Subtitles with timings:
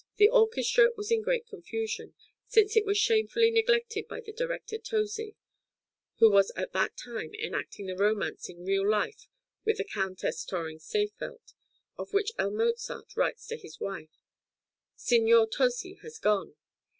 [0.15, 2.15] The orchestra was in great confusion,
[2.47, 5.35] since it was shamefully neglected by the director Tozi,
[6.17, 9.27] who was at that time enacting the romance in real life
[9.63, 11.53] with the Countess Törring Seefeld,
[11.99, 12.49] of which L.
[12.49, 14.17] Mozart writes to his wife:
[14.95, 16.55] Signor Tozi has gone.